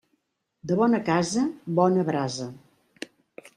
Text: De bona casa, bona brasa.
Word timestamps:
De 0.71 0.77
bona 0.79 1.01
casa, 1.09 1.45
bona 1.81 2.07
brasa. 2.11 2.51